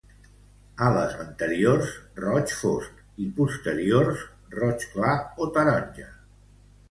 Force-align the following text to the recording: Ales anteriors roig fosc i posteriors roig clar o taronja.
Ales 0.85 1.11
anteriors 1.23 1.91
roig 2.23 2.55
fosc 2.61 3.03
i 3.25 3.29
posteriors 3.41 4.25
roig 4.57 4.87
clar 4.95 5.15
o 5.45 5.51
taronja. 5.59 6.09